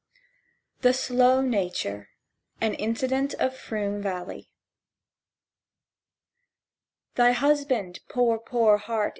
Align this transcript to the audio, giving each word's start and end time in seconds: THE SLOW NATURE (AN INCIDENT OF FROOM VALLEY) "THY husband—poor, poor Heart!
THE 0.79 0.93
SLOW 0.93 1.41
NATURE 1.41 2.09
(AN 2.59 2.73
INCIDENT 2.73 3.35
OF 3.35 3.55
FROOM 3.55 4.01
VALLEY) 4.01 4.49
"THY 7.13 7.33
husband—poor, 7.33 8.39
poor 8.39 8.77
Heart! 8.79 9.09